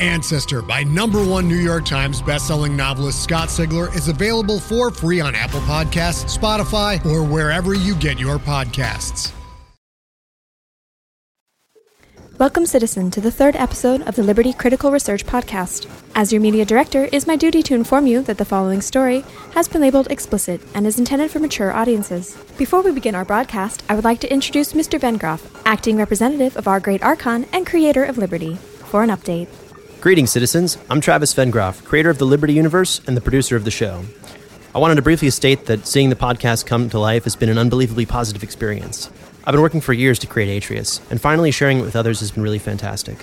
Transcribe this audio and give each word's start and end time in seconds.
Ancestor 0.00 0.62
by 0.62 0.82
number 0.82 1.22
one 1.22 1.46
New 1.46 1.56
York 1.56 1.84
Times 1.84 2.22
bestselling 2.22 2.74
novelist 2.74 3.22
Scott 3.22 3.48
Sigler 3.48 3.94
is 3.94 4.08
available 4.08 4.58
for 4.58 4.90
free 4.90 5.20
on 5.20 5.34
Apple 5.34 5.60
Podcasts, 5.60 6.36
Spotify, 6.36 7.04
or 7.04 7.22
wherever 7.22 7.74
you 7.74 7.94
get 7.96 8.18
your 8.18 8.38
podcasts. 8.38 9.32
Welcome, 12.38 12.64
citizen, 12.64 13.10
to 13.10 13.20
the 13.20 13.30
third 13.30 13.54
episode 13.54 14.00
of 14.08 14.16
the 14.16 14.22
Liberty 14.22 14.54
Critical 14.54 14.90
Research 14.90 15.26
Podcast. 15.26 15.86
As 16.14 16.32
your 16.32 16.40
media 16.40 16.64
director, 16.64 17.04
it 17.04 17.12
is 17.12 17.26
my 17.26 17.36
duty 17.36 17.62
to 17.64 17.74
inform 17.74 18.06
you 18.06 18.22
that 18.22 18.38
the 18.38 18.46
following 18.46 18.80
story 18.80 19.22
has 19.52 19.68
been 19.68 19.82
labeled 19.82 20.10
explicit 20.10 20.62
and 20.74 20.86
is 20.86 20.98
intended 20.98 21.30
for 21.30 21.38
mature 21.38 21.70
audiences. 21.70 22.38
Before 22.56 22.80
we 22.80 22.92
begin 22.92 23.14
our 23.14 23.26
broadcast, 23.26 23.82
I 23.90 23.94
would 23.94 24.04
like 24.04 24.20
to 24.20 24.32
introduce 24.32 24.72
Mr. 24.72 24.98
Vengroff, 24.98 25.46
acting 25.66 25.98
representative 25.98 26.56
of 26.56 26.66
our 26.66 26.80
great 26.80 27.02
Archon 27.02 27.44
and 27.52 27.66
creator 27.66 28.04
of 28.04 28.16
Liberty, 28.16 28.54
for 28.54 29.02
an 29.02 29.10
update. 29.10 29.48
Greetings, 30.00 30.30
citizens. 30.32 30.78
I'm 30.88 31.02
Travis 31.02 31.34
Vengroff, 31.34 31.84
creator 31.84 32.08
of 32.08 32.16
the 32.16 32.24
Liberty 32.24 32.54
Universe 32.54 33.02
and 33.06 33.14
the 33.14 33.20
producer 33.20 33.54
of 33.54 33.64
the 33.64 33.70
show. 33.70 34.02
I 34.74 34.78
wanted 34.78 34.94
to 34.94 35.02
briefly 35.02 35.28
state 35.28 35.66
that 35.66 35.86
seeing 35.86 36.08
the 36.08 36.16
podcast 36.16 36.64
come 36.64 36.88
to 36.88 36.98
life 36.98 37.24
has 37.24 37.36
been 37.36 37.50
an 37.50 37.58
unbelievably 37.58 38.06
positive 38.06 38.42
experience. 38.42 39.10
I've 39.44 39.52
been 39.52 39.60
working 39.60 39.82
for 39.82 39.92
years 39.92 40.18
to 40.20 40.26
create 40.26 40.56
Atreus, 40.56 41.02
and 41.10 41.20
finally 41.20 41.50
sharing 41.50 41.80
it 41.80 41.82
with 41.82 41.96
others 41.96 42.20
has 42.20 42.30
been 42.30 42.42
really 42.42 42.58
fantastic. 42.58 43.18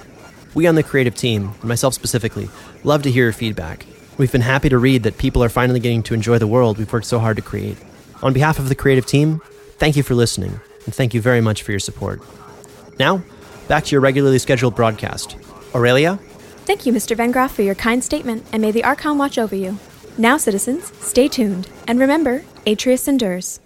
We 0.54 0.68
on 0.68 0.76
the 0.76 0.84
creative 0.84 1.16
team, 1.16 1.56
and 1.62 1.64
myself 1.64 1.96
specifically, 1.96 2.48
love 2.84 3.02
to 3.04 3.12
hear 3.12 3.24
your 3.24 3.34
feedback. 3.34 3.88
We've 4.20 4.32
been 4.32 4.42
happy 4.42 4.70
to 4.70 4.78
read 4.78 5.02
that 5.02 5.18
people 5.18 5.44
are 5.44 5.50
finally 5.50 5.80
getting 5.80 6.04
to 6.04 6.14
enjoy 6.14 6.38
the 6.38 6.46
world 6.46 6.78
we've 6.78 6.94
worked 6.94 7.08
so 7.08 7.18
hard 7.18 7.38
to 7.38 7.42
create. 7.42 7.78
On 8.22 8.34
behalf 8.34 8.60
of 8.60 8.70
the 8.70 8.76
creative 8.76 9.08
team, 9.08 9.42
thank 9.80 9.96
you 9.96 10.04
for 10.04 10.14
listening, 10.14 10.60
and 10.86 10.94
thank 10.94 11.16
you 11.16 11.22
very 11.22 11.42
much 11.42 11.64
for 11.64 11.72
your 11.72 11.80
support. 11.80 12.22
Now, 13.00 13.24
back 13.68 13.86
to 13.86 13.92
your 13.94 14.02
regularly 14.02 14.38
scheduled 14.38 14.76
broadcast. 14.76 15.38
Aurelia? 15.74 16.20
Thank 16.68 16.86
you, 16.86 16.92
Mr. 16.92 17.16
Van 17.16 17.32
Vengroff, 17.32 17.52
for 17.52 17.62
your 17.62 17.76
kind 17.76 18.04
statement, 18.04 18.46
and 18.52 18.62
may 18.62 18.72
the 18.72 18.84
Archon 18.84 19.18
watch 19.18 19.38
over 19.38 19.56
you. 19.56 19.80
Now, 20.18 20.36
citizens, 20.36 20.92
stay 21.00 21.30
tuned, 21.30 21.70
and 21.88 21.98
remember, 21.98 22.44
Atreus 22.66 23.08
endures. 23.08 23.62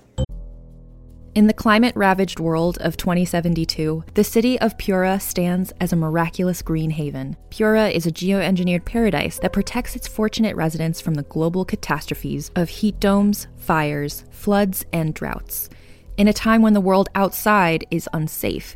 In 1.33 1.47
the 1.47 1.53
climate 1.53 1.95
ravaged 1.95 2.39
world 2.39 2.77
of 2.77 2.97
2072, 2.97 4.03
the 4.13 4.23
city 4.23 4.59
of 4.59 4.77
Pura 4.77 5.19
stands 5.19 5.73
as 5.81 5.91
a 5.91 5.95
miraculous 5.95 6.61
green 6.61 6.91
haven. 6.91 7.35
Pura 7.49 7.89
is 7.89 8.05
a 8.05 8.11
geoengineered 8.11 8.85
paradise 8.85 9.39
that 9.39 9.51
protects 9.51 9.95
its 9.95 10.07
fortunate 10.07 10.55
residents 10.55 11.01
from 11.01 11.15
the 11.15 11.23
global 11.23 11.65
catastrophes 11.65 12.51
of 12.55 12.69
heat 12.69 12.99
domes, 12.99 13.47
fires, 13.57 14.25
floods, 14.29 14.85
and 14.93 15.15
droughts. 15.15 15.69
In 16.17 16.27
a 16.27 16.33
time 16.33 16.61
when 16.61 16.73
the 16.73 16.79
world 16.79 17.09
outside 17.15 17.83
is 17.89 18.07
unsafe, 18.13 18.75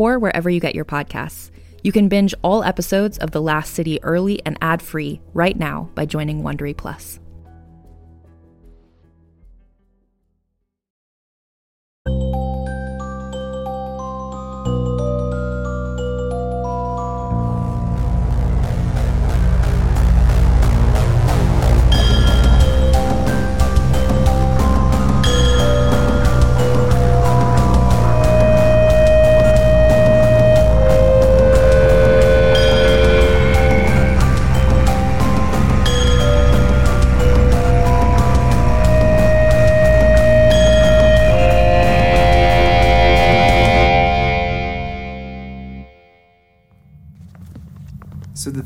or 0.00 0.18
wherever 0.18 0.48
you 0.48 0.60
get 0.60 0.74
your 0.74 0.86
podcasts. 0.86 1.50
You 1.82 1.92
can 1.92 2.08
binge 2.08 2.34
all 2.40 2.64
episodes 2.64 3.18
of 3.18 3.32
The 3.32 3.42
Last 3.42 3.74
City 3.74 4.02
early 4.02 4.40
and 4.46 4.56
ad-free 4.62 5.20
right 5.34 5.58
now 5.58 5.90
by 5.94 6.06
joining 6.06 6.42
Wondery 6.42 6.74
Plus. 6.74 7.20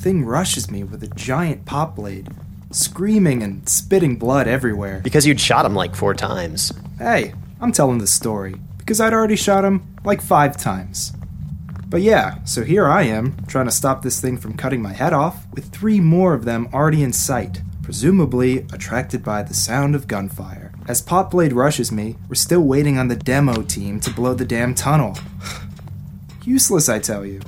Thing 0.05 0.23
rushes 0.23 0.71
me 0.71 0.85
with 0.85 1.03
a 1.03 1.09
giant 1.15 1.65
pop 1.65 1.97
blade, 1.97 2.29
screaming 2.71 3.43
and 3.43 3.67
spitting 3.67 4.17
blood 4.17 4.47
everywhere. 4.47 5.01
Because 5.03 5.27
you'd 5.27 5.41
shot 5.41 5.65
him 5.65 5.75
like 5.75 5.97
four 5.97 6.13
times. 6.13 6.75
Hey, 6.99 7.33
I'm 7.59 7.73
telling 7.73 7.97
the 7.97 8.07
story, 8.07 8.57
because 8.77 9.01
I'd 9.01 9.15
already 9.15 9.35
shot 9.35 9.65
him 9.65 9.97
like 10.05 10.21
five 10.21 10.59
times. 10.59 11.15
But 11.87 12.03
yeah, 12.03 12.45
so 12.45 12.65
here 12.65 12.87
I 12.87 13.05
am, 13.05 13.35
trying 13.47 13.65
to 13.65 13.71
stop 13.71 14.03
this 14.03 14.21
thing 14.21 14.37
from 14.37 14.59
cutting 14.59 14.83
my 14.83 14.93
head 14.93 15.15
off, 15.15 15.47
with 15.55 15.71
three 15.71 16.01
more 16.01 16.35
of 16.35 16.45
them 16.45 16.69
already 16.75 17.03
in 17.03 17.15
sight, 17.15 17.63
presumably 17.83 18.59
attracted 18.75 19.25
by 19.25 19.43
the 19.43 19.55
sound 19.55 19.95
of 19.95 20.07
gunfire. 20.07 20.75
As 20.87 21.01
Popblade 21.01 21.55
rushes 21.55 21.91
me, 21.91 22.19
we're 22.29 22.35
still 22.35 22.63
waiting 22.63 22.99
on 22.99 23.09
the 23.09 23.17
demo 23.17 23.63
team 23.63 24.01
to 24.01 24.11
blow 24.11 24.35
the 24.35 24.45
damn 24.45 24.75
tunnel. 24.75 25.17
Useless, 26.45 26.91
I 26.91 26.99
tell 26.99 27.25
you. 27.25 27.41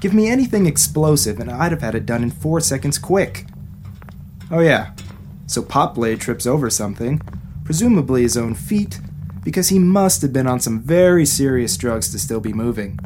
Give 0.00 0.12
me 0.14 0.28
anything 0.28 0.66
explosive 0.66 1.40
and 1.40 1.50
I'd 1.50 1.72
have 1.72 1.80
had 1.82 1.94
it 1.94 2.06
done 2.06 2.22
in 2.22 2.30
four 2.30 2.60
seconds 2.60 2.98
quick. 2.98 3.46
Oh, 4.50 4.60
yeah. 4.60 4.92
So 5.46 5.62
Popblade 5.62 6.20
trips 6.20 6.46
over 6.46 6.70
something, 6.70 7.20
presumably 7.64 8.22
his 8.22 8.36
own 8.36 8.54
feet, 8.54 9.00
because 9.42 9.68
he 9.68 9.78
must 9.78 10.22
have 10.22 10.32
been 10.32 10.46
on 10.46 10.60
some 10.60 10.80
very 10.80 11.24
serious 11.24 11.76
drugs 11.76 12.10
to 12.12 12.18
still 12.18 12.40
be 12.40 12.52
moving. 12.52 12.98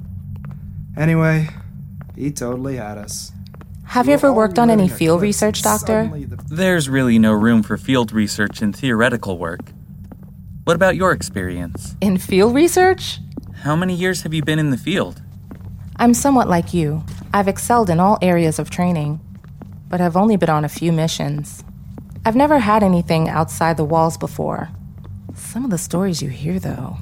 Anyway, 0.97 1.49
he 2.17 2.31
totally 2.31 2.77
had 2.77 2.99
us. 2.99 3.33
Have 3.85 4.07
you 4.07 4.15
ever 4.15 4.33
worked 4.33 4.59
on 4.59 4.71
any 4.71 4.89
field 4.89 5.21
research, 5.23 5.63
Doctor? 5.63 6.09
The- 6.09 6.43
There's 6.49 6.89
really 6.89 7.19
no 7.19 7.33
room 7.33 7.63
for 7.63 7.77
field 7.77 8.13
research 8.13 8.63
in 8.63 8.73
theoretical 8.73 9.37
work. 9.39 9.73
What 10.65 10.77
about 10.77 10.97
your 10.97 11.13
experience? 11.13 11.97
In 12.01 12.17
field 12.19 12.55
research? 12.55 13.19
How 13.63 13.75
many 13.75 13.95
years 13.95 14.23
have 14.23 14.33
you 14.33 14.43
been 14.43 14.59
in 14.59 14.71
the 14.71 14.77
field? 14.79 15.23
I'm 16.01 16.15
somewhat 16.15 16.49
like 16.49 16.73
you. 16.73 17.05
I've 17.35 17.47
excelled 17.47 17.91
in 17.91 18.01
all 18.01 18.17
areas 18.23 18.59
of 18.59 18.71
training, 18.71 19.21
but 19.91 20.01
I've 20.01 20.17
only 20.17 20.39
been 20.39 20.49
on 20.49 20.65
a 20.65 20.69
few 20.71 20.93
missions. 20.93 21.63
I've 22.25 22.35
never 22.35 22.59
had 22.59 22.83
anything 22.83 23.29
outside 23.29 23.77
the 23.77 23.85
walls 23.85 24.17
before. 24.17 24.71
Some 25.35 25.63
of 25.63 25.71
the 25.71 25.77
stories 25.77 26.23
you 26.23 26.31
hear, 26.31 26.59
though. 26.59 26.97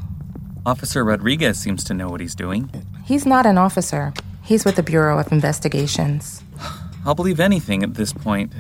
Officer 0.67 1.05
Rodriguez 1.05 1.61
seems 1.61 1.85
to 1.85 1.95
know 1.95 2.09
what 2.09 2.21
he's 2.21 2.35
doing. 2.35 2.73
He's 3.05 3.25
not 3.25 3.47
an 3.47 3.57
officer, 3.57 4.13
he's 4.43 4.65
with 4.65 4.75
the 4.75 4.83
Bureau 4.83 5.21
of 5.21 5.31
Investigations. 5.31 6.43
I'll 7.07 7.15
believe 7.15 7.39
anything 7.39 7.85
at 7.85 7.95
this 7.95 8.13
point. 8.13 8.53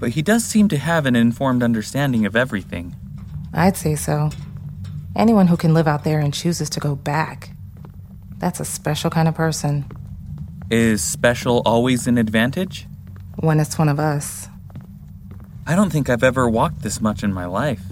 But 0.00 0.12
he 0.12 0.22
does 0.22 0.42
seem 0.42 0.68
to 0.68 0.78
have 0.78 1.04
an 1.04 1.16
informed 1.16 1.62
understanding 1.62 2.24
of 2.24 2.34
everything. 2.34 2.96
I'd 3.52 3.76
say 3.76 3.94
so. 3.94 4.30
Anyone 5.14 5.48
who 5.48 5.58
can 5.58 5.74
live 5.74 5.86
out 5.86 6.02
there 6.02 6.18
and 6.18 6.32
chooses 6.32 6.70
to 6.70 6.80
go 6.80 6.96
back. 6.96 7.50
That's 8.40 8.58
a 8.58 8.64
special 8.64 9.10
kind 9.10 9.28
of 9.28 9.34
person. 9.34 9.84
Is 10.70 11.04
special 11.04 11.60
always 11.66 12.06
an 12.06 12.16
advantage? 12.16 12.86
When 13.36 13.60
it's 13.60 13.78
one 13.78 13.90
of 13.90 14.00
us. 14.00 14.48
I 15.66 15.76
don't 15.76 15.90
think 15.90 16.08
I've 16.08 16.24
ever 16.24 16.48
walked 16.48 16.80
this 16.80 17.02
much 17.02 17.22
in 17.22 17.34
my 17.34 17.44
life. 17.44 17.82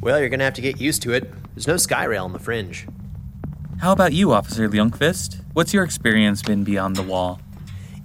Well, 0.00 0.18
you're 0.18 0.28
gonna 0.28 0.44
have 0.44 0.54
to 0.54 0.60
get 0.60 0.80
used 0.80 1.00
to 1.02 1.12
it. 1.12 1.32
There's 1.54 1.68
no 1.68 1.76
sky 1.76 2.04
rail 2.04 2.24
on 2.24 2.32
the 2.32 2.40
fringe. 2.40 2.88
How 3.78 3.92
about 3.92 4.12
you, 4.12 4.32
Officer 4.32 4.68
Ljungqvist? 4.68 5.44
What's 5.52 5.72
your 5.72 5.84
experience 5.84 6.42
been 6.42 6.64
beyond 6.64 6.96
the 6.96 7.02
wall? 7.02 7.40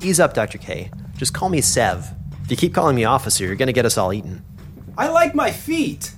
Ease 0.02 0.20
up, 0.20 0.36
Dr. 0.36 0.60
K. 0.60 0.92
Just 1.18 1.34
call 1.34 1.50
me 1.50 1.60
Sev. 1.60 2.14
If 2.44 2.52
you 2.52 2.58
keep 2.58 2.74
calling 2.74 2.96
me 2.96 3.06
officer, 3.06 3.46
you're 3.46 3.56
gonna 3.56 3.74
get 3.74 3.86
us 3.86 3.98
all 3.98 4.14
eaten. 4.14 4.44
I 4.96 5.10
like 5.10 5.34
my 5.34 5.52
feet. 5.52 6.12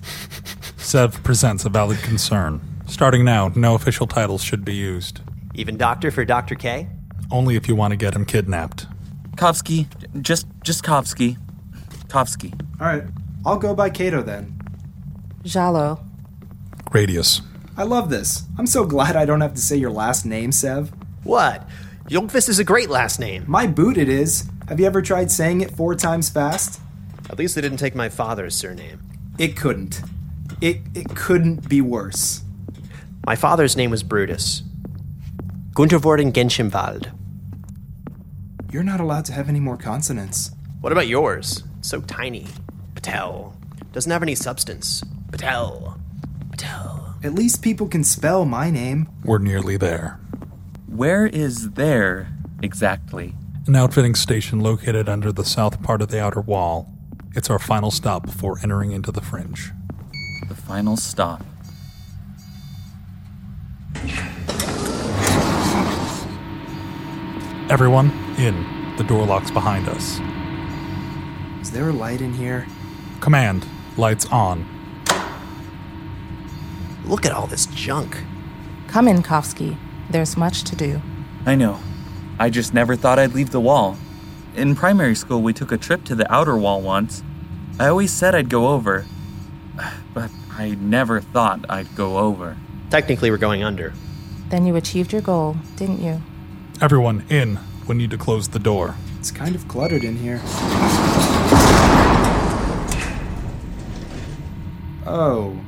Sev 0.75 1.23
presents 1.23 1.63
a 1.63 1.69
valid 1.69 1.99
concern. 1.99 2.61
Starting 2.87 3.23
now, 3.23 3.53
no 3.55 3.75
official 3.75 4.05
titles 4.05 4.43
should 4.43 4.65
be 4.65 4.75
used. 4.75 5.21
Even 5.53 5.77
doctor 5.77 6.11
for 6.11 6.23
Dr. 6.25 6.55
K? 6.55 6.87
Only 7.29 7.55
if 7.55 7.67
you 7.67 7.75
want 7.75 7.91
to 7.91 7.97
get 7.97 8.15
him 8.15 8.25
kidnapped. 8.25 8.87
Kovski, 9.35 9.87
just 10.21 10.47
just 10.63 10.83
Kovski. 10.83 11.37
Kovski. 12.07 12.53
All 12.79 12.87
right, 12.87 13.03
I'll 13.45 13.57
go 13.57 13.73
by 13.73 13.89
Cato 13.89 14.21
then. 14.21 14.59
Jalloh. 15.43 16.03
Gradius. 16.85 17.41
I 17.77 17.83
love 17.83 18.09
this. 18.09 18.43
I'm 18.57 18.67
so 18.67 18.85
glad 18.85 19.15
I 19.15 19.25
don't 19.25 19.41
have 19.41 19.53
to 19.55 19.61
say 19.61 19.77
your 19.77 19.91
last 19.91 20.25
name, 20.25 20.51
Sev. 20.51 20.91
What? 21.23 21.67
Ljungqvist 22.09 22.49
is 22.49 22.59
a 22.59 22.63
great 22.63 22.89
last 22.89 23.19
name. 23.19 23.45
My 23.47 23.65
boot 23.65 23.97
it 23.97 24.09
is. 24.09 24.49
Have 24.67 24.79
you 24.79 24.85
ever 24.85 25.01
tried 25.01 25.31
saying 25.31 25.61
it 25.61 25.71
four 25.71 25.95
times 25.95 26.29
fast? 26.29 26.81
At 27.29 27.39
least 27.39 27.55
they 27.55 27.61
didn't 27.61 27.77
take 27.77 27.95
my 27.95 28.09
father's 28.09 28.55
surname. 28.55 29.01
It 29.37 29.55
couldn't. 29.55 30.01
It 30.59 30.81
it 30.93 31.15
couldn't 31.15 31.69
be 31.69 31.81
worse. 31.81 32.43
My 33.25 33.35
father's 33.35 33.77
name 33.77 33.91
was 33.91 34.03
Brutus. 34.03 34.63
Guntervorden 35.81 36.31
Genschenwald. 36.31 37.11
You're 38.71 38.83
not 38.83 38.99
allowed 38.99 39.25
to 39.25 39.33
have 39.33 39.49
any 39.49 39.59
more 39.59 39.77
consonants. 39.77 40.51
What 40.79 40.91
about 40.91 41.07
yours? 41.07 41.63
So 41.81 42.01
tiny. 42.01 42.45
Patel. 42.93 43.57
Doesn't 43.91 44.11
have 44.11 44.21
any 44.21 44.35
substance. 44.35 45.03
Patel. 45.31 45.99
Patel. 46.51 47.15
At 47.23 47.33
least 47.33 47.63
people 47.63 47.87
can 47.87 48.03
spell 48.03 48.45
my 48.45 48.69
name. 48.69 49.09
We're 49.25 49.39
nearly 49.39 49.75
there. 49.75 50.19
Where 50.85 51.25
is 51.25 51.71
there 51.71 52.31
exactly? 52.61 53.33
An 53.65 53.75
outfitting 53.75 54.13
station 54.13 54.59
located 54.59 55.09
under 55.09 55.31
the 55.31 55.43
south 55.43 55.81
part 55.81 56.03
of 56.03 56.09
the 56.09 56.21
outer 56.21 56.41
wall. 56.41 56.93
It's 57.33 57.49
our 57.49 57.57
final 57.57 57.89
stop 57.89 58.27
before 58.27 58.59
entering 58.61 58.91
into 58.91 59.11
the 59.11 59.21
fringe. 59.21 59.71
The 60.47 60.53
final 60.53 60.95
stop. 60.95 61.43
Everyone, 67.71 68.11
in. 68.37 68.97
The 68.97 69.05
door 69.05 69.25
locks 69.25 69.49
behind 69.49 69.87
us. 69.87 70.19
Is 71.61 71.71
there 71.71 71.87
a 71.87 71.93
light 71.93 72.19
in 72.19 72.33
here? 72.33 72.67
Command, 73.21 73.65
lights 73.95 74.25
on. 74.25 74.65
Look 77.05 77.25
at 77.25 77.31
all 77.31 77.47
this 77.47 77.67
junk. 77.67 78.25
Come 78.89 79.07
in, 79.07 79.23
Kovski. 79.23 79.77
There's 80.09 80.35
much 80.35 80.65
to 80.65 80.75
do. 80.75 81.01
I 81.45 81.55
know. 81.55 81.79
I 82.37 82.49
just 82.49 82.73
never 82.73 82.97
thought 82.97 83.17
I'd 83.17 83.33
leave 83.33 83.51
the 83.51 83.61
wall. 83.61 83.97
In 84.53 84.75
primary 84.75 85.15
school, 85.15 85.41
we 85.41 85.53
took 85.53 85.71
a 85.71 85.77
trip 85.77 86.03
to 86.03 86.15
the 86.15 86.29
outer 86.29 86.57
wall 86.57 86.81
once. 86.81 87.23
I 87.79 87.87
always 87.87 88.11
said 88.11 88.35
I'd 88.35 88.49
go 88.49 88.67
over, 88.67 89.05
but 90.13 90.29
I 90.51 90.71
never 90.71 91.21
thought 91.21 91.65
I'd 91.69 91.95
go 91.95 92.17
over. 92.17 92.57
Technically, 92.89 93.31
we're 93.31 93.37
going 93.37 93.63
under. 93.63 93.93
Then 94.49 94.65
you 94.65 94.75
achieved 94.75 95.13
your 95.13 95.21
goal, 95.21 95.55
didn't 95.77 96.01
you? 96.01 96.21
Everyone, 96.81 97.23
in. 97.29 97.59
We 97.87 97.93
need 97.93 98.09
to 98.09 98.17
close 98.17 98.47
the 98.47 98.57
door. 98.57 98.95
It's 99.19 99.29
kind 99.29 99.53
of 99.53 99.67
cluttered 99.67 100.03
in 100.03 100.15
here. 100.17 100.41
Oh. 105.05 105.59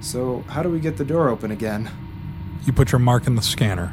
So, 0.00 0.44
how 0.46 0.62
do 0.62 0.68
we 0.68 0.78
get 0.78 0.98
the 0.98 1.04
door 1.04 1.30
open 1.30 1.50
again? 1.50 1.90
You 2.64 2.72
put 2.72 2.92
your 2.92 3.00
mark 3.00 3.26
in 3.26 3.34
the 3.34 3.42
scanner. 3.42 3.92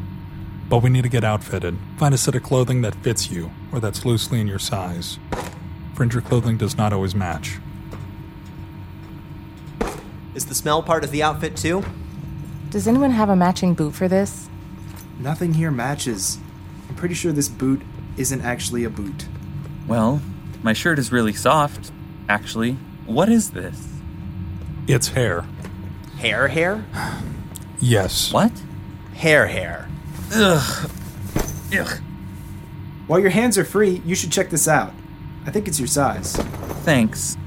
But 0.69 0.83
we 0.83 0.92
need 0.92 1.01
to 1.01 1.10
get 1.10 1.24
outfitted. 1.24 1.75
Find 1.98 2.13
a 2.13 2.19
set 2.19 2.36
of 2.36 2.44
clothing 2.44 2.83
that 2.83 2.94
fits 2.94 3.31
you, 3.31 3.50
or 3.71 3.80
that's 3.80 4.06
loosely 4.06 4.39
in 4.39 4.45
your 4.48 4.60
size. 4.60 5.18
Fringer 5.95 6.21
clothing 6.21 6.57
does 6.57 6.77
not 6.77 6.94
always 6.94 7.16
match. 7.16 7.57
Is 10.36 10.45
the 10.45 10.54
smell 10.54 10.83
part 10.83 11.04
of 11.04 11.10
the 11.10 11.24
outfit 11.24 11.57
too? 11.57 11.83
Does 12.69 12.88
anyone 12.88 13.10
have 13.10 13.30
a 13.30 13.36
matching 13.36 13.74
boot 13.74 13.95
for 13.95 14.07
this? 14.07 14.48
Nothing 15.18 15.56
here 15.56 15.71
matches. 15.71 16.38
I'm 16.89 16.95
pretty 16.95 17.15
sure 17.15 17.31
this 17.31 17.47
boot 17.50 17.81
isn't 18.18 18.41
actually 18.41 18.83
a 18.83 18.89
boot. 18.89 19.27
Well, 19.88 20.21
my 20.63 20.74
shirt 20.74 21.00
is 21.00 21.12
really 21.12 21.33
soft, 21.33 21.91
actually. 22.27 22.74
What 23.06 23.30
is 23.30 23.51
this? 23.51 23.88
It's 24.88 25.09
hair. 25.09 25.45
Hair, 26.18 26.47
hair? 26.50 26.86
Yes. 27.80 28.33
What? 28.33 28.51
Hair, 29.13 29.47
hair. 29.47 29.88
Ugh. 30.33 30.89
Ugh. 31.77 32.01
While 33.07 33.19
your 33.19 33.30
hands 33.30 33.57
are 33.57 33.65
free, 33.65 34.01
you 34.06 34.15
should 34.15 34.31
check 34.31 34.50
this 34.50 34.68
out. 34.68 34.94
I 35.45 35.51
think 35.51 35.68
it's 35.68 35.80
your 35.80 35.88
size. 35.88 36.35
Thanks. 36.83 37.38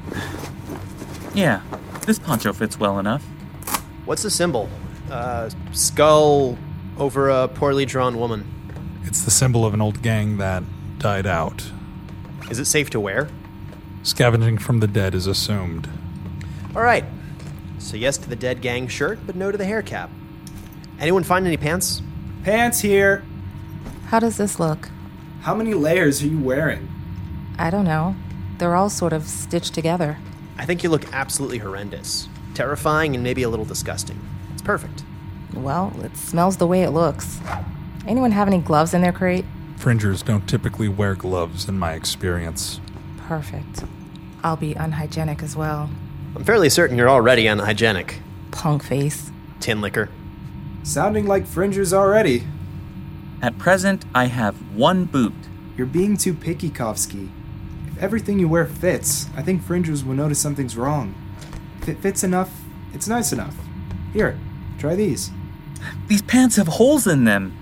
Yeah, 1.35 1.62
this 2.06 2.19
poncho 2.19 2.53
fits 2.53 2.79
well 2.79 2.99
enough. 2.99 3.23
What's 4.05 4.23
the 4.23 4.31
symbol? 4.31 4.69
Uh, 5.11 5.50
skull 5.73 6.59
over 6.99 7.29
a 7.29 7.49
poorly 7.49 7.87
drawn 7.87 8.19
woman. 8.19 8.45
It's 9.04 9.22
the 9.22 9.31
symbol 9.31 9.64
of 9.64 9.75
an 9.75 9.81
old 9.81 10.02
gang 10.02 10.38
that 10.38 10.62
died 10.99 11.26
out. 11.26 11.64
Is 12.50 12.58
it 12.58 12.66
safe 12.66 12.90
to 12.90 13.00
wear? 13.00 13.28
Scavenging 14.02 14.58
from 14.58 14.81
the 14.81 14.87
dead 14.87 15.14
is 15.14 15.26
assumed. 15.26 15.88
All 16.75 16.82
right. 16.82 17.04
So 17.78 17.96
yes 17.96 18.16
to 18.19 18.28
the 18.28 18.37
dead 18.37 18.60
gang 18.60 18.88
shirt, 18.88 19.19
but 19.26 19.37
no 19.37 19.50
to 19.50 19.58
the 19.58 19.64
hair 19.64 19.82
cap. 19.82 20.10
Anyone 20.99 21.25
find 21.25 21.46
any 21.46 21.56
pants? 21.56 22.02
Pants 22.44 22.81
here. 22.81 23.25
How 24.06 24.19
does 24.19 24.37
this 24.37 24.60
look? 24.60 24.88
How 25.43 25.54
many 25.54 25.75
layers 25.75 26.22
are 26.22 26.26
you 26.26 26.40
wearing? 26.40 26.88
I 27.58 27.70
don't 27.70 27.84
know. 27.84 28.14
They're 28.58 28.76
all 28.76 28.90
sort 28.90 29.12
of 29.12 29.26
stitched 29.26 29.75
together. 29.75 30.19
I 30.56 30.64
think 30.64 30.82
you 30.82 30.90
look 30.90 31.12
absolutely 31.12 31.58
horrendous. 31.58 32.28
Terrifying 32.54 33.14
and 33.14 33.25
maybe 33.25 33.43
a 33.43 33.49
little 33.49 33.64
disgusting. 33.64 34.20
It's 34.52 34.62
perfect. 34.62 35.02
Well, 35.54 35.93
it 36.02 36.16
smells 36.16 36.58
the 36.58 36.66
way 36.66 36.82
it 36.82 36.90
looks. 36.90 37.40
Anyone 38.06 38.32
have 38.32 38.49
any 38.49 38.59
gloves 38.59 38.94
in 38.94 39.02
their 39.02 39.12
crate? 39.12 39.44
Fringers 39.76 40.23
don't 40.23 40.49
typically 40.49 40.88
wear 40.88 41.14
gloves, 41.14 41.68
in 41.68 41.78
my 41.78 41.92
experience. 41.92 42.80
Perfect. 43.16 43.85
I'll 44.42 44.56
be 44.56 44.75
unhygienic 44.75 45.42
as 45.42 45.56
well. 45.56 45.88
I'm 46.35 46.44
fairly 46.44 46.68
certain 46.68 46.99
you're 46.99 47.09
already 47.09 47.47
unhygienic. 47.47 48.18
Punk 48.50 48.82
face. 48.82 49.30
Tin 49.61 49.80
liquor. 49.80 50.09
Sounding 50.82 51.26
like 51.26 51.47
fringers 51.47 51.92
already. 51.92 52.44
At 53.40 53.59
present, 53.59 54.04
I 54.14 54.26
have 54.26 54.56
one 54.75 55.04
boot. 55.04 55.35
You're 55.76 55.87
being 55.87 56.16
too 56.16 56.35
picky, 56.35 56.71
Kovski. 56.71 57.30
If 57.87 58.02
everything 58.02 58.38
you 58.38 58.49
wear 58.49 58.66
fits, 58.66 59.26
I 59.37 59.42
think 59.42 59.62
fringers 59.62 60.04
will 60.04 60.14
notice 60.14 60.40
something's 60.40 60.76
wrong. 60.76 61.14
If 61.80 61.88
it 61.88 61.99
fits 61.99 62.25
enough, 62.25 62.50
it's 62.92 63.06
nice 63.06 63.32
enough. 63.32 63.56
Here, 64.12 64.38
try 64.78 64.97
these. 64.97 65.30
These 66.09 66.23
pants 66.23 66.56
have 66.56 66.68
holes 66.68 67.06
in 67.06 67.25
them. 67.25 67.56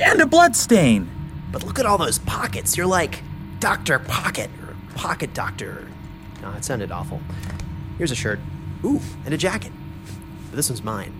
And 0.00 0.20
a 0.20 0.26
blood 0.26 0.56
stain. 0.56 1.08
But 1.52 1.64
look 1.64 1.78
at 1.78 1.86
all 1.86 1.98
those 1.98 2.18
pockets. 2.18 2.76
You're 2.76 2.86
like 2.86 3.22
Dr. 3.60 3.98
Pocket 3.98 4.50
or 4.62 4.74
Pocket 4.94 5.32
Doctor. 5.34 5.88
No, 6.42 6.52
that 6.52 6.64
sounded 6.64 6.90
awful. 6.90 7.20
Here's 7.96 8.10
a 8.10 8.16
shirt. 8.16 8.38
Ooh, 8.84 9.00
and 9.24 9.34
a 9.34 9.36
jacket. 9.36 9.72
But 10.50 10.56
this 10.56 10.68
one's 10.68 10.82
mine. 10.82 11.12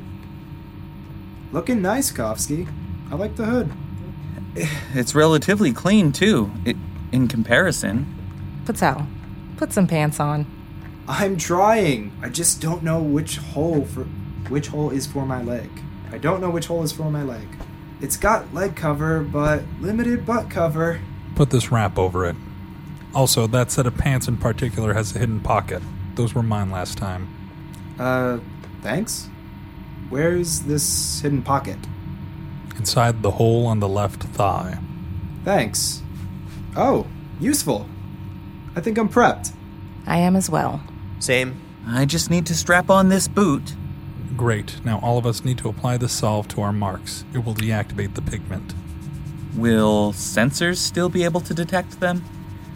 Looking 1.52 1.82
nice, 1.82 2.12
Kovski. 2.12 2.68
I 3.10 3.14
like 3.14 3.36
the 3.36 3.44
hood. 3.44 3.72
It's 4.94 5.14
relatively 5.14 5.72
clean, 5.72 6.12
too, 6.12 6.50
i 6.66 6.74
in 7.12 7.28
comparison. 7.28 8.06
Patel, 8.66 9.06
put 9.56 9.72
some 9.72 9.86
pants 9.86 10.20
on. 10.20 10.46
I'm 11.06 11.36
trying. 11.36 12.12
I 12.22 12.28
just 12.28 12.60
don't 12.60 12.82
know 12.82 13.00
which 13.00 13.36
hole 13.36 13.84
for 13.84 14.04
which 14.50 14.68
hole 14.68 14.90
is 14.90 15.06
for 15.06 15.24
my 15.24 15.42
leg. 15.42 15.70
I 16.10 16.18
don't 16.18 16.40
know 16.40 16.50
which 16.50 16.66
hole 16.66 16.82
is 16.82 16.92
for 16.92 17.10
my 17.10 17.22
leg. 17.22 17.46
It's 18.00 18.16
got 18.16 18.54
leg 18.54 18.76
cover, 18.76 19.20
but 19.20 19.62
limited 19.80 20.24
butt 20.24 20.50
cover. 20.50 21.00
Put 21.34 21.50
this 21.50 21.72
wrap 21.72 21.98
over 21.98 22.26
it. 22.26 22.36
Also, 23.14 23.46
that 23.46 23.70
set 23.70 23.86
of 23.86 23.96
pants 23.96 24.28
in 24.28 24.36
particular 24.36 24.94
has 24.94 25.14
a 25.16 25.18
hidden 25.18 25.40
pocket. 25.40 25.82
Those 26.14 26.34
were 26.34 26.42
mine 26.42 26.70
last 26.70 26.98
time. 26.98 27.28
Uh, 27.98 28.38
thanks. 28.82 29.28
Where's 30.10 30.60
this 30.60 31.20
hidden 31.20 31.42
pocket? 31.42 31.78
Inside 32.76 33.22
the 33.22 33.32
hole 33.32 33.66
on 33.66 33.80
the 33.80 33.88
left 33.88 34.22
thigh. 34.22 34.78
Thanks. 35.44 36.02
Oh, 36.76 37.06
useful. 37.40 37.88
I 38.76 38.80
think 38.80 38.98
I'm 38.98 39.08
prepped. 39.08 39.52
I 40.06 40.18
am 40.18 40.36
as 40.36 40.48
well. 40.48 40.80
Same. 41.18 41.60
I 41.86 42.04
just 42.04 42.30
need 42.30 42.46
to 42.46 42.54
strap 42.54 42.90
on 42.90 43.08
this 43.08 43.26
boot. 43.26 43.74
Great. 44.37 44.85
Now 44.85 45.00
all 45.00 45.18
of 45.18 45.26
us 45.26 45.44
need 45.44 45.58
to 45.58 45.68
apply 45.68 45.97
the 45.97 46.08
salve 46.08 46.49
to 46.49 46.61
our 46.61 46.73
marks. 46.73 47.25
It 47.35 47.44
will 47.44 47.54
deactivate 47.54 48.14
the 48.14 48.23
pigment. 48.23 48.75
Will 49.56 50.12
sensors 50.12 50.76
still 50.76 51.08
be 51.08 51.25
able 51.25 51.40
to 51.40 51.54
detect 51.54 52.00
them? 52.00 52.25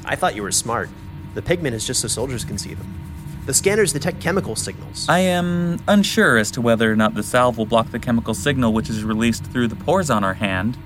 I 0.05 0.17
thought 0.17 0.35
you 0.35 0.43
were 0.43 0.53
smart. 0.53 0.89
The 1.35 1.43
pigment 1.43 1.75
is 1.75 1.87
just 1.87 2.01
so 2.01 2.09
soldiers 2.09 2.45
can 2.45 2.59
see 2.59 2.75
them. 2.75 2.99
The 3.47 3.55
scanners 3.55 3.93
detect 3.93 4.21
chemical 4.21 4.55
signals. 4.55 5.07
I 5.09 5.19
am 5.19 5.81
unsure 5.89 6.39
as 6.39 6.51
to 6.53 6.61
whether 6.61 6.91
or 6.91 6.97
not 6.97 7.15
the 7.15 7.23
salve 7.23 7.59
will 7.59 7.67
block 7.67 7.91
the 7.91 7.99
chemical 7.99 8.35
signal 8.35 8.73
which 8.73 8.89
is 8.89 9.05
released 9.05 9.45
through 9.47 9.69
the 9.69 9.77
pores 9.77 10.11
on 10.11 10.23
our 10.23 10.35
hand. 10.35 10.79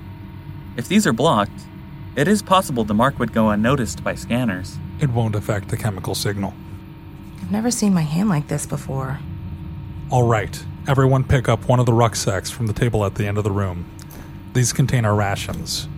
If 0.75 0.87
these 0.87 1.05
are 1.05 1.13
blocked, 1.13 1.61
it 2.15 2.27
is 2.27 2.41
possible 2.41 2.83
the 2.83 2.95
mark 2.95 3.19
would 3.19 3.31
go 3.31 3.49
unnoticed 3.49 4.03
by 4.03 4.15
scanners. 4.15 4.77
It 4.99 5.11
won't 5.11 5.35
affect 5.35 5.69
the 5.69 5.77
chemical 5.77 6.15
signal. 6.15 6.53
I've 7.41 7.51
never 7.51 7.69
seen 7.69 7.93
my 7.93 8.01
hand 8.01 8.29
like 8.29 8.47
this 8.47 8.65
before. 8.65 9.19
All 10.09 10.23
right, 10.23 10.63
everyone 10.87 11.25
pick 11.25 11.49
up 11.49 11.67
one 11.67 11.81
of 11.81 11.85
the 11.85 11.91
rucksacks 11.91 12.49
from 12.49 12.67
the 12.67 12.73
table 12.73 13.03
at 13.03 13.15
the 13.15 13.27
end 13.27 13.37
of 13.37 13.43
the 13.43 13.51
room. 13.51 13.85
These 14.53 14.71
contain 14.71 15.03
our 15.03 15.13
rations. 15.13 15.89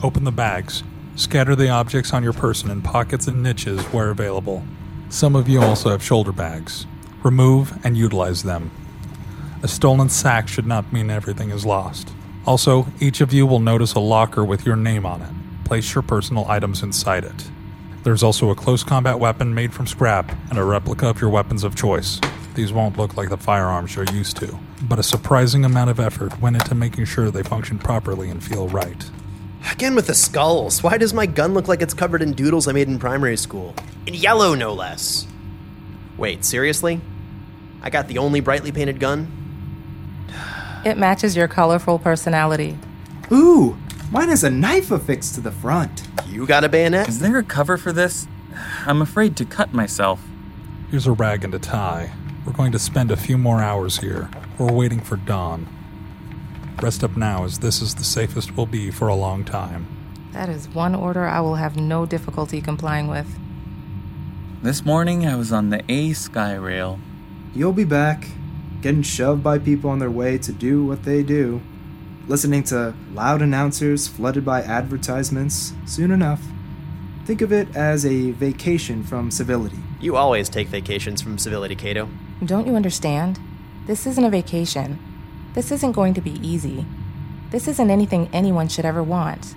Open 0.00 0.22
the 0.22 0.30
bags. 0.30 0.84
Scatter 1.16 1.56
the 1.56 1.70
objects 1.70 2.12
on 2.12 2.22
your 2.22 2.32
person 2.32 2.70
in 2.70 2.82
pockets 2.82 3.26
and 3.26 3.42
niches 3.42 3.82
where 3.86 4.10
available. 4.10 4.62
Some 5.08 5.34
of 5.34 5.48
you 5.48 5.60
also 5.60 5.90
have 5.90 6.04
shoulder 6.04 6.30
bags. 6.30 6.86
Remove 7.24 7.84
and 7.84 7.96
utilize 7.96 8.44
them. 8.44 8.70
A 9.64 9.66
stolen 9.66 10.08
sack 10.08 10.46
should 10.46 10.66
not 10.66 10.92
mean 10.92 11.10
everything 11.10 11.50
is 11.50 11.66
lost. 11.66 12.12
Also, 12.46 12.86
each 13.00 13.20
of 13.20 13.32
you 13.32 13.44
will 13.44 13.58
notice 13.58 13.94
a 13.94 14.00
locker 14.00 14.44
with 14.44 14.64
your 14.64 14.76
name 14.76 15.04
on 15.04 15.20
it. 15.20 15.64
Place 15.64 15.96
your 15.96 16.02
personal 16.02 16.46
items 16.48 16.84
inside 16.84 17.24
it. 17.24 17.50
There's 18.04 18.22
also 18.22 18.50
a 18.50 18.54
close 18.54 18.84
combat 18.84 19.18
weapon 19.18 19.52
made 19.52 19.74
from 19.74 19.88
scrap 19.88 20.30
and 20.48 20.58
a 20.58 20.64
replica 20.64 21.08
of 21.08 21.20
your 21.20 21.30
weapons 21.30 21.64
of 21.64 21.74
choice. 21.74 22.20
These 22.54 22.72
won't 22.72 22.96
look 22.96 23.16
like 23.16 23.30
the 23.30 23.36
firearms 23.36 23.96
you're 23.96 24.04
used 24.12 24.36
to, 24.36 24.56
but 24.82 25.00
a 25.00 25.02
surprising 25.02 25.64
amount 25.64 25.90
of 25.90 25.98
effort 25.98 26.40
went 26.40 26.54
into 26.56 26.74
making 26.74 27.04
sure 27.06 27.30
they 27.30 27.42
function 27.42 27.78
properly 27.78 28.30
and 28.30 28.42
feel 28.42 28.68
right. 28.68 29.10
Again 29.72 29.96
with 29.96 30.06
the 30.06 30.14
skulls. 30.14 30.82
Why 30.82 30.96
does 30.96 31.12
my 31.12 31.26
gun 31.26 31.52
look 31.52 31.66
like 31.66 31.82
it's 31.82 31.94
covered 31.94 32.22
in 32.22 32.32
doodles 32.32 32.68
I 32.68 32.72
made 32.72 32.86
in 32.86 32.98
primary 32.98 33.36
school? 33.36 33.74
In 34.06 34.14
yellow, 34.14 34.54
no 34.54 34.72
less. 34.72 35.26
Wait, 36.16 36.44
seriously? 36.44 37.00
I 37.82 37.90
got 37.90 38.06
the 38.06 38.18
only 38.18 38.40
brightly 38.40 38.70
painted 38.70 39.00
gun? 39.00 39.26
It 40.84 40.96
matches 40.96 41.34
your 41.34 41.48
colorful 41.48 41.98
personality. 41.98 42.78
Ooh, 43.32 43.76
mine 44.12 44.28
has 44.28 44.44
a 44.44 44.50
knife 44.50 44.92
affixed 44.92 45.34
to 45.34 45.40
the 45.40 45.50
front. 45.50 46.06
You 46.28 46.46
got 46.46 46.62
a 46.62 46.68
bayonet? 46.68 47.08
Is 47.08 47.18
there 47.18 47.38
a 47.38 47.42
cover 47.42 47.76
for 47.76 47.92
this? 47.92 48.28
I'm 48.86 49.02
afraid 49.02 49.36
to 49.38 49.44
cut 49.44 49.72
myself. 49.72 50.22
Here's 50.90 51.06
a 51.08 51.12
rag 51.12 51.42
and 51.42 51.54
a 51.54 51.58
tie. 51.58 52.12
We're 52.44 52.52
going 52.52 52.72
to 52.72 52.78
spend 52.78 53.10
a 53.10 53.16
few 53.16 53.38
more 53.38 53.62
hours 53.62 53.98
here. 53.98 54.28
We're 54.58 54.70
waiting 54.70 55.00
for 55.00 55.16
dawn. 55.16 55.66
Rest 56.82 57.02
up 57.02 57.16
now, 57.16 57.44
as 57.44 57.60
this 57.60 57.80
is 57.80 57.94
the 57.94 58.04
safest 58.04 58.54
we'll 58.54 58.66
be 58.66 58.90
for 58.90 59.08
a 59.08 59.14
long 59.14 59.44
time. 59.44 59.86
That 60.32 60.50
is 60.50 60.68
one 60.68 60.94
order 60.94 61.26
I 61.26 61.40
will 61.40 61.54
have 61.54 61.76
no 61.76 62.04
difficulty 62.04 62.60
complying 62.60 63.08
with. 63.08 63.38
This 64.62 64.84
morning 64.84 65.26
I 65.26 65.36
was 65.36 65.52
on 65.52 65.70
the 65.70 65.82
A 65.90 66.12
Sky 66.12 66.54
Rail. 66.54 66.98
You'll 67.54 67.72
be 67.72 67.84
back, 67.84 68.26
getting 68.82 69.02
shoved 69.02 69.42
by 69.42 69.58
people 69.58 69.88
on 69.88 69.98
their 69.98 70.10
way 70.10 70.36
to 70.36 70.52
do 70.52 70.84
what 70.84 71.04
they 71.04 71.22
do, 71.22 71.62
listening 72.28 72.62
to 72.64 72.94
loud 73.14 73.40
announcers 73.40 74.06
flooded 74.06 74.44
by 74.44 74.60
advertisements 74.60 75.72
soon 75.86 76.10
enough. 76.10 76.42
Think 77.24 77.40
of 77.40 77.52
it 77.52 77.74
as 77.74 78.04
a 78.04 78.32
vacation 78.32 79.02
from 79.02 79.30
civility. 79.30 79.78
You 79.98 80.14
always 80.16 80.50
take 80.50 80.68
vacations 80.68 81.22
from 81.22 81.38
civility, 81.38 81.74
Cato. 81.74 82.10
Don't 82.44 82.66
you 82.66 82.76
understand? 82.76 83.40
This 83.86 84.06
isn't 84.06 84.24
a 84.24 84.28
vacation. 84.28 84.98
This 85.54 85.72
isn't 85.72 85.92
going 85.92 86.12
to 86.14 86.20
be 86.20 86.32
easy. 86.46 86.84
This 87.50 87.66
isn't 87.66 87.90
anything 87.90 88.28
anyone 88.32 88.68
should 88.68 88.84
ever 88.84 89.02
want. 89.02 89.54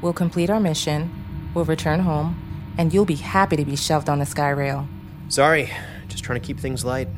We'll 0.00 0.14
complete 0.14 0.48
our 0.48 0.60
mission, 0.60 1.10
we'll 1.52 1.66
return 1.66 2.00
home, 2.00 2.72
and 2.78 2.94
you'll 2.94 3.04
be 3.04 3.16
happy 3.16 3.56
to 3.56 3.64
be 3.64 3.76
shoved 3.76 4.08
on 4.08 4.18
the 4.18 4.26
sky 4.26 4.50
rail. 4.50 4.88
Sorry, 5.28 5.70
just 6.08 6.24
trying 6.24 6.40
to 6.40 6.46
keep 6.46 6.58
things 6.58 6.82
light. 6.82 7.08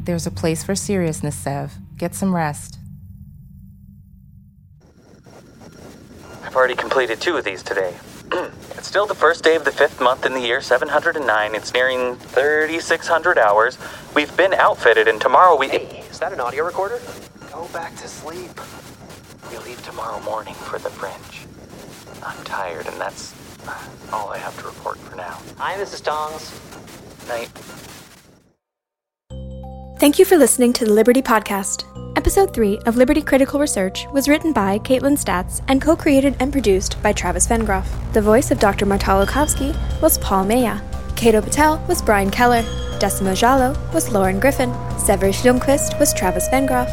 There's 0.00 0.26
a 0.26 0.30
place 0.32 0.64
for 0.64 0.74
seriousness, 0.74 1.36
Sev. 1.36 1.74
Get 1.96 2.14
some 2.16 2.34
rest. 2.34 2.78
I've 6.42 6.56
already 6.56 6.74
completed 6.74 7.20
two 7.20 7.36
of 7.36 7.44
these 7.44 7.62
today. 7.62 7.94
It's 8.32 8.86
still 8.86 9.06
the 9.06 9.14
first 9.14 9.42
day 9.42 9.56
of 9.56 9.64
the 9.64 9.72
fifth 9.72 10.00
month 10.00 10.24
in 10.26 10.34
the 10.34 10.40
year 10.40 10.60
709. 10.60 11.54
It's 11.54 11.72
nearing 11.72 12.16
3,600 12.16 13.38
hours. 13.38 13.78
We've 14.14 14.34
been 14.36 14.54
outfitted, 14.54 15.08
and 15.08 15.20
tomorrow 15.20 15.56
we. 15.56 15.68
Hey, 15.68 16.04
is 16.10 16.18
that 16.20 16.32
an 16.32 16.40
audio 16.40 16.64
recorder? 16.64 17.00
Go 17.52 17.66
back 17.72 17.96
to 17.96 18.08
sleep. 18.08 18.50
We 19.50 19.58
leave 19.58 19.82
tomorrow 19.84 20.20
morning 20.22 20.54
for 20.54 20.78
the 20.78 20.90
fringe. 20.90 21.46
I'm 22.22 22.44
tired, 22.44 22.86
and 22.86 23.00
that's 23.00 23.34
all 24.12 24.30
I 24.30 24.38
have 24.38 24.56
to 24.60 24.66
report 24.66 24.98
for 24.98 25.16
now. 25.16 25.40
Hi, 25.56 25.74
Mrs. 25.76 26.04
Tongs. 26.04 26.52
Night. 27.28 27.48
Thank 29.98 30.18
you 30.18 30.24
for 30.24 30.36
listening 30.36 30.72
to 30.74 30.84
the 30.84 30.92
Liberty 30.92 31.22
Podcast. 31.22 31.84
Episode 32.18 32.52
3 32.52 32.80
of 32.80 32.96
Liberty 32.96 33.22
Critical 33.22 33.60
Research 33.60 34.08
was 34.12 34.28
written 34.28 34.52
by 34.52 34.80
Kaitlin 34.80 35.16
Statz 35.16 35.62
and 35.68 35.80
co 35.80 35.94
created 35.94 36.34
and 36.40 36.50
produced 36.50 37.00
by 37.00 37.12
Travis 37.12 37.46
Vengroff. 37.46 37.86
The 38.12 38.20
voice 38.20 38.50
of 38.50 38.58
Dr. 38.58 38.86
Martollow 38.86 39.24
Kovski 39.24 39.72
was 40.02 40.18
Paul 40.18 40.44
Mella. 40.44 40.82
Cato 41.14 41.40
Patel 41.40 41.78
was 41.86 42.02
Bryan 42.02 42.32
Keller. 42.32 42.62
Decima 42.98 43.36
Jalloh 43.36 43.76
was 43.94 44.10
Lauren 44.10 44.40
Griffin. 44.40 44.72
Severous 44.98 45.42
Ljungqvist 45.42 46.00
was 46.00 46.12
Travis 46.12 46.48
Vengroff. 46.48 46.90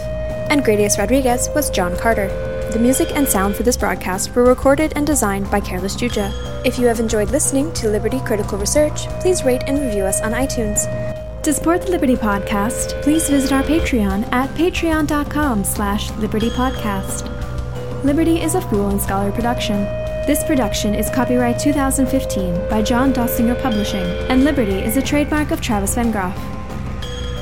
And 0.51 0.63
Gradius 0.63 0.99
Rodriguez 0.99 1.49
was 1.55 1.71
John 1.71 1.97
Carter. 1.97 2.27
The 2.71 2.77
music 2.77 3.09
and 3.15 3.27
sound 3.27 3.55
for 3.55 3.63
this 3.63 3.77
broadcast 3.77 4.35
were 4.35 4.43
recorded 4.43 4.93
and 4.95 5.07
designed 5.07 5.49
by 5.49 5.59
Careless 5.59 5.95
Juja. 5.95 6.31
If 6.63 6.77
you 6.77 6.85
have 6.85 6.99
enjoyed 6.99 7.31
listening 7.31 7.73
to 7.73 7.89
Liberty 7.89 8.19
Critical 8.19 8.59
Research, 8.59 9.07
please 9.21 9.43
rate 9.43 9.63
and 9.65 9.79
review 9.79 10.03
us 10.03 10.21
on 10.21 10.33
iTunes. 10.33 11.14
To 11.45 11.53
support 11.53 11.83
the 11.83 11.91
Liberty 11.91 12.15
Podcast, 12.15 12.99
please 13.03 13.29
visit 13.29 13.51
our 13.51 13.61
Patreon 13.61 14.27
at 14.33 14.49
patreon.com 14.55 15.63
slash 15.63 16.09
libertypodcast. 16.13 18.03
Liberty 18.03 18.41
is 18.41 18.55
a 18.55 18.61
Fool 18.61 18.89
and 18.89 18.99
Scholar 18.99 19.31
production. 19.31 19.83
This 20.25 20.43
production 20.43 20.95
is 20.95 21.07
copyright 21.11 21.59
2015 21.59 22.67
by 22.67 22.81
John 22.81 23.13
Dossinger 23.13 23.61
Publishing, 23.61 24.07
and 24.27 24.43
Liberty 24.43 24.79
is 24.79 24.97
a 24.97 25.03
trademark 25.03 25.51
of 25.51 25.61
Travis 25.61 25.93
Vengroff. 25.93 26.33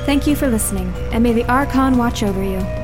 Thank 0.04 0.26
you 0.26 0.36
for 0.36 0.48
listening, 0.48 0.92
and 1.10 1.22
may 1.22 1.32
the 1.32 1.50
Archon 1.50 1.96
watch 1.96 2.22
over 2.22 2.42
you. 2.42 2.83